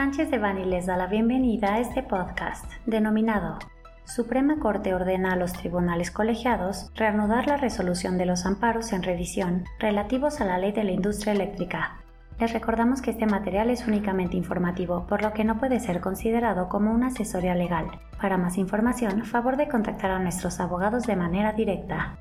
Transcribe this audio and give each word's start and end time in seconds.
Sánchez 0.00 0.30
de 0.30 0.38
Bani 0.38 0.64
les 0.64 0.86
da 0.86 0.96
la 0.96 1.08
bienvenida 1.08 1.74
a 1.74 1.78
este 1.78 2.02
podcast, 2.02 2.64
denominado 2.86 3.58
Suprema 4.04 4.58
Corte 4.58 4.94
ordena 4.94 5.34
a 5.34 5.36
los 5.36 5.52
tribunales 5.52 6.10
colegiados 6.10 6.90
reanudar 6.94 7.46
la 7.46 7.58
resolución 7.58 8.16
de 8.16 8.24
los 8.24 8.46
amparos 8.46 8.94
en 8.94 9.02
revisión 9.02 9.64
relativos 9.78 10.40
a 10.40 10.46
la 10.46 10.56
ley 10.56 10.72
de 10.72 10.84
la 10.84 10.92
industria 10.92 11.34
eléctrica. 11.34 11.98
Les 12.38 12.50
recordamos 12.50 13.02
que 13.02 13.10
este 13.10 13.26
material 13.26 13.68
es 13.68 13.86
únicamente 13.86 14.38
informativo, 14.38 15.06
por 15.06 15.20
lo 15.20 15.34
que 15.34 15.44
no 15.44 15.58
puede 15.58 15.80
ser 15.80 16.00
considerado 16.00 16.70
como 16.70 16.92
una 16.92 17.08
asesoría 17.08 17.54
legal. 17.54 17.90
Para 18.22 18.38
más 18.38 18.56
información, 18.56 19.26
favor 19.26 19.58
de 19.58 19.68
contactar 19.68 20.12
a 20.12 20.18
nuestros 20.18 20.60
abogados 20.60 21.02
de 21.02 21.16
manera 21.16 21.52
directa. 21.52 22.16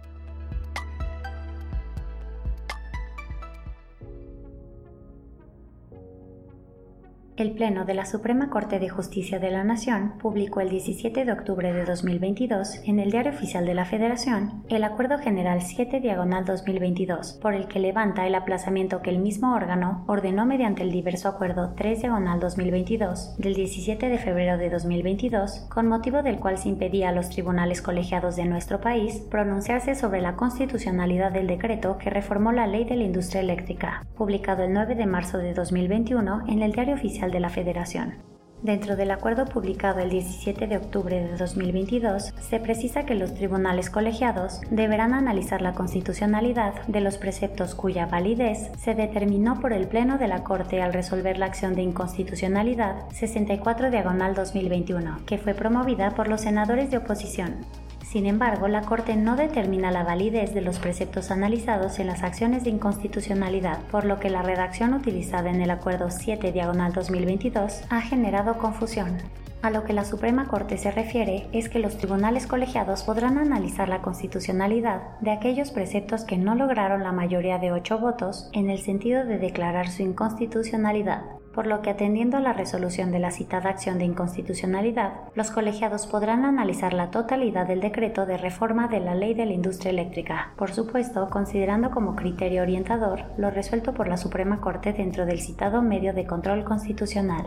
El 7.39 7.51
Pleno 7.51 7.85
de 7.85 7.93
la 7.93 8.05
Suprema 8.05 8.49
Corte 8.49 8.79
de 8.79 8.89
Justicia 8.89 9.39
de 9.39 9.49
la 9.49 9.63
Nación 9.63 10.15
publicó 10.21 10.59
el 10.59 10.67
17 10.67 11.23
de 11.23 11.31
octubre 11.31 11.71
de 11.71 11.85
2022 11.85 12.81
en 12.83 12.99
el 12.99 13.11
Diario 13.11 13.31
Oficial 13.31 13.65
de 13.65 13.73
la 13.73 13.85
Federación 13.85 14.63
el 14.67 14.83
Acuerdo 14.83 15.19
General 15.19 15.61
7 15.61 16.01
Diagonal 16.01 16.43
2022, 16.43 17.39
por 17.41 17.53
el 17.53 17.69
que 17.69 17.79
levanta 17.79 18.27
el 18.27 18.35
aplazamiento 18.35 19.01
que 19.01 19.11
el 19.11 19.19
mismo 19.19 19.55
órgano 19.55 20.03
ordenó 20.07 20.45
mediante 20.45 20.83
el 20.83 20.91
diverso 20.91 21.29
Acuerdo 21.29 21.75
3 21.77 22.01
Diagonal 22.01 22.41
2022 22.41 23.37
del 23.37 23.53
17 23.53 24.09
de 24.09 24.17
febrero 24.17 24.57
de 24.57 24.69
2022, 24.69 25.67
con 25.69 25.87
motivo 25.87 26.21
del 26.23 26.39
cual 26.39 26.57
se 26.57 26.67
impedía 26.67 27.07
a 27.07 27.13
los 27.13 27.29
tribunales 27.29 27.81
colegiados 27.81 28.35
de 28.35 28.43
nuestro 28.43 28.81
país 28.81 29.23
pronunciarse 29.31 29.95
sobre 29.95 30.19
la 30.19 30.35
constitucionalidad 30.35 31.31
del 31.31 31.47
decreto 31.47 31.97
que 31.99 32.09
reformó 32.09 32.51
la 32.51 32.67
Ley 32.67 32.83
de 32.83 32.97
la 32.97 33.05
Industria 33.05 33.39
Eléctrica, 33.39 34.05
publicado 34.17 34.65
el 34.65 34.73
9 34.73 34.95
de 34.95 35.05
marzo 35.05 35.37
de 35.37 35.53
2021 35.53 36.43
en 36.49 36.63
el 36.63 36.73
Diario 36.73 36.95
Oficial 36.95 37.28
de 37.31 37.39
la 37.39 37.49
Federación. 37.49 38.29
Dentro 38.61 38.97
del 38.97 39.11
acuerdo 39.11 39.45
publicado 39.45 39.99
el 39.99 40.09
17 40.09 40.67
de 40.67 40.75
octubre 40.75 41.21
de 41.21 41.37
2022, 41.37 42.33
se 42.41 42.59
precisa 42.59 43.05
que 43.05 43.15
los 43.15 43.33
tribunales 43.33 43.89
colegiados 43.89 44.59
deberán 44.69 45.13
analizar 45.13 45.61
la 45.61 45.73
constitucionalidad 45.73 46.85
de 46.87 46.99
los 46.99 47.17
preceptos 47.17 47.73
cuya 47.73 48.05
validez 48.05 48.69
se 48.77 48.95
determinó 48.95 49.61
por 49.61 49.71
el 49.71 49.87
Pleno 49.87 50.17
de 50.17 50.27
la 50.27 50.43
Corte 50.43 50.81
al 50.81 50.91
resolver 50.91 51.37
la 51.37 51.45
acción 51.45 51.73
de 51.73 51.83
inconstitucionalidad 51.83 53.09
64 53.13 53.91
diagonal 53.91 54.35
2021, 54.35 55.19
que 55.25 55.37
fue 55.37 55.53
promovida 55.53 56.11
por 56.11 56.27
los 56.27 56.41
senadores 56.41 56.91
de 56.91 56.97
oposición. 56.97 57.65
Sin 58.09 58.25
embargo, 58.25 58.67
la 58.67 58.81
Corte 58.81 59.15
no 59.15 59.35
determina 59.35 59.91
la 59.91 60.01
validez 60.01 60.55
de 60.55 60.61
los 60.61 60.79
preceptos 60.79 61.29
analizados 61.29 61.99
en 61.99 62.07
las 62.07 62.23
acciones 62.23 62.63
de 62.63 62.71
inconstitucionalidad, 62.71 63.81
por 63.91 64.03
lo 64.03 64.19
que 64.19 64.31
la 64.31 64.41
redacción 64.41 64.95
utilizada 64.95 65.51
en 65.51 65.61
el 65.61 65.69
Acuerdo 65.69 66.09
7 66.09 66.51
Diagonal 66.51 66.91
2022 66.91 67.83
ha 67.91 68.01
generado 68.01 68.57
confusión. 68.57 69.17
A 69.61 69.69
lo 69.69 69.83
que 69.83 69.93
la 69.93 70.05
Suprema 70.05 70.47
Corte 70.47 70.79
se 70.79 70.89
refiere 70.89 71.45
es 71.51 71.69
que 71.69 71.77
los 71.77 71.99
tribunales 71.99 72.47
colegiados 72.47 73.03
podrán 73.03 73.37
analizar 73.37 73.89
la 73.89 74.01
constitucionalidad 74.01 75.19
de 75.19 75.29
aquellos 75.29 75.69
preceptos 75.69 76.23
que 76.23 76.37
no 76.37 76.55
lograron 76.55 77.03
la 77.03 77.11
mayoría 77.11 77.59
de 77.59 77.71
ocho 77.71 77.99
votos 77.99 78.49
en 78.53 78.71
el 78.71 78.79
sentido 78.79 79.23
de 79.23 79.37
declarar 79.37 79.87
su 79.87 80.01
inconstitucionalidad, 80.01 81.21
por 81.53 81.67
lo 81.67 81.81
que 81.81 81.89
atendiendo 81.89 82.37
a 82.37 82.41
la 82.41 82.53
resolución 82.53 83.11
de 83.11 83.19
la 83.19 83.31
citada 83.31 83.69
acción 83.69 83.97
de 83.97 84.05
inconstitucionalidad, 84.05 85.13
los 85.35 85.51
colegiados 85.51 86.07
podrán 86.07 86.45
analizar 86.45 86.93
la 86.93 87.11
totalidad 87.11 87.67
del 87.67 87.81
decreto 87.81 88.25
de 88.25 88.37
reforma 88.37 88.87
de 88.87 88.99
la 88.99 89.15
ley 89.15 89.33
de 89.33 89.45
la 89.45 89.53
industria 89.53 89.91
eléctrica, 89.91 90.53
por 90.55 90.71
supuesto 90.71 91.29
considerando 91.29 91.91
como 91.91 92.15
criterio 92.15 92.61
orientador 92.61 93.23
lo 93.37 93.49
resuelto 93.49 93.93
por 93.93 94.07
la 94.07 94.17
Suprema 94.17 94.61
Corte 94.61 94.93
dentro 94.93 95.25
del 95.25 95.39
citado 95.39 95.81
medio 95.81 96.13
de 96.13 96.25
control 96.25 96.63
constitucional. 96.63 97.45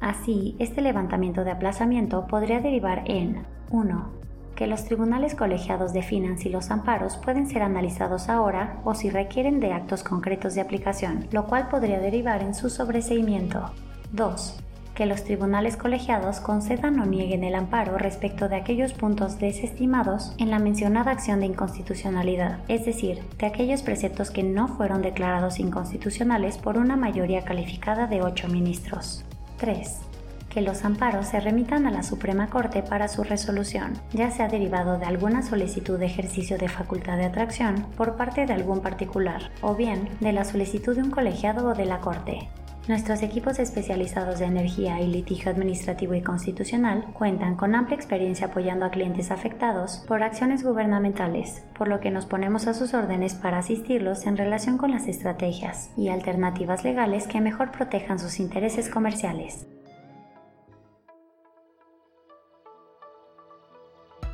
Así, 0.00 0.56
este 0.58 0.80
levantamiento 0.80 1.44
de 1.44 1.52
aplazamiento 1.52 2.26
podría 2.26 2.60
derivar 2.60 3.02
en 3.06 3.44
1 3.70 4.21
que 4.54 4.66
los 4.66 4.84
tribunales 4.84 5.34
colegiados 5.34 5.92
definan 5.92 6.38
si 6.38 6.48
los 6.48 6.70
amparos 6.70 7.16
pueden 7.16 7.48
ser 7.48 7.62
analizados 7.62 8.28
ahora 8.28 8.80
o 8.84 8.94
si 8.94 9.10
requieren 9.10 9.60
de 9.60 9.72
actos 9.72 10.02
concretos 10.02 10.54
de 10.54 10.60
aplicación, 10.60 11.26
lo 11.30 11.46
cual 11.46 11.68
podría 11.68 12.00
derivar 12.00 12.42
en 12.42 12.54
su 12.54 12.70
sobreseimiento. 12.70 13.70
2. 14.12 14.60
Que 14.94 15.06
los 15.06 15.24
tribunales 15.24 15.76
colegiados 15.76 16.40
concedan 16.40 17.00
o 17.00 17.06
nieguen 17.06 17.44
el 17.44 17.54
amparo 17.54 17.96
respecto 17.96 18.48
de 18.48 18.56
aquellos 18.56 18.92
puntos 18.92 19.38
desestimados 19.38 20.34
en 20.38 20.50
la 20.50 20.58
mencionada 20.58 21.10
acción 21.10 21.40
de 21.40 21.46
inconstitucionalidad, 21.46 22.58
es 22.68 22.84
decir, 22.84 23.20
de 23.38 23.46
aquellos 23.46 23.82
preceptos 23.82 24.30
que 24.30 24.42
no 24.42 24.68
fueron 24.68 25.00
declarados 25.00 25.58
inconstitucionales 25.58 26.58
por 26.58 26.76
una 26.76 26.96
mayoría 26.96 27.42
calificada 27.42 28.06
de 28.06 28.22
8 28.22 28.48
ministros. 28.48 29.24
3 29.56 30.11
que 30.52 30.60
los 30.60 30.84
amparos 30.84 31.26
se 31.26 31.40
remitan 31.40 31.86
a 31.86 31.90
la 31.90 32.02
Suprema 32.02 32.48
Corte 32.48 32.82
para 32.82 33.08
su 33.08 33.24
resolución, 33.24 33.94
ya 34.12 34.30
sea 34.30 34.48
derivado 34.48 34.98
de 34.98 35.06
alguna 35.06 35.42
solicitud 35.42 35.98
de 35.98 36.06
ejercicio 36.06 36.58
de 36.58 36.68
facultad 36.68 37.16
de 37.16 37.24
atracción 37.24 37.86
por 37.96 38.16
parte 38.16 38.44
de 38.44 38.52
algún 38.52 38.80
particular, 38.80 39.50
o 39.62 39.74
bien 39.74 40.08
de 40.20 40.32
la 40.32 40.44
solicitud 40.44 40.94
de 40.94 41.02
un 41.02 41.10
colegiado 41.10 41.68
o 41.68 41.74
de 41.74 41.86
la 41.86 42.00
Corte. 42.00 42.50
Nuestros 42.88 43.22
equipos 43.22 43.60
especializados 43.60 44.40
de 44.40 44.46
energía 44.46 45.00
y 45.00 45.06
litigio 45.06 45.52
administrativo 45.52 46.14
y 46.14 46.20
constitucional 46.20 47.04
cuentan 47.12 47.54
con 47.54 47.76
amplia 47.76 47.94
experiencia 47.94 48.48
apoyando 48.48 48.84
a 48.84 48.90
clientes 48.90 49.30
afectados 49.30 50.04
por 50.08 50.24
acciones 50.24 50.64
gubernamentales, 50.64 51.64
por 51.78 51.86
lo 51.86 52.00
que 52.00 52.10
nos 52.10 52.26
ponemos 52.26 52.66
a 52.66 52.74
sus 52.74 52.92
órdenes 52.92 53.34
para 53.34 53.58
asistirlos 53.58 54.26
en 54.26 54.36
relación 54.36 54.78
con 54.78 54.90
las 54.90 55.06
estrategias 55.06 55.92
y 55.96 56.08
alternativas 56.08 56.82
legales 56.82 57.28
que 57.28 57.40
mejor 57.40 57.70
protejan 57.70 58.18
sus 58.18 58.40
intereses 58.40 58.88
comerciales. 58.88 59.68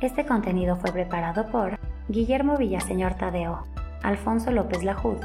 Este 0.01 0.25
contenido 0.25 0.77
fue 0.77 0.93
preparado 0.93 1.47
por 1.47 1.77
Guillermo 2.07 2.55
Villaseñor 2.55 3.15
Tadeo, 3.15 3.65
Alfonso 4.01 4.49
López 4.49 4.81
Lajud, 4.81 5.17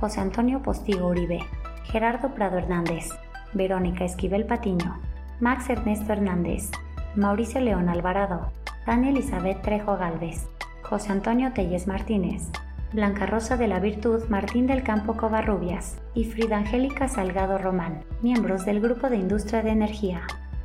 José 0.00 0.20
Antonio 0.20 0.62
Postigo 0.62 1.08
Uribe, 1.08 1.40
Gerardo 1.84 2.30
Prado 2.30 2.56
Hernández, 2.56 3.10
Verónica 3.52 4.06
Esquivel 4.06 4.46
Patiño, 4.46 4.98
Max 5.40 5.68
Ernesto 5.68 6.14
Hernández, 6.14 6.70
Mauricio 7.14 7.60
León 7.60 7.90
Alvarado, 7.90 8.50
Tania 8.86 9.10
Elizabeth 9.10 9.60
Trejo 9.60 9.98
Galvez, 9.98 10.48
José 10.82 11.12
Antonio 11.12 11.52
Telles 11.52 11.86
Martínez, 11.86 12.48
Blanca 12.94 13.26
Rosa 13.26 13.58
de 13.58 13.68
la 13.68 13.78
Virtud 13.78 14.24
Martín 14.30 14.66
del 14.66 14.82
Campo 14.82 15.18
Covarrubias 15.18 15.98
y 16.14 16.24
Frida 16.24 16.56
Angélica 16.56 17.08
Salgado 17.08 17.58
Román, 17.58 18.04
miembros 18.22 18.64
del 18.64 18.80
Grupo 18.80 19.10
de 19.10 19.16
Industria 19.16 19.62
de 19.62 19.70
Energía. 19.70 20.22